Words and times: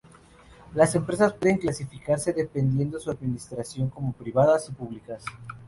Las 0.73 0.95
empresas 0.95 1.31
pueden 1.33 1.59
clasificarse, 1.59 2.33
dependiendo 2.33 2.99
su 2.99 3.11
Administración, 3.11 3.87
como 3.91 4.13
Privadas 4.13 4.67
y 4.67 4.71
Públicas. 4.71 5.23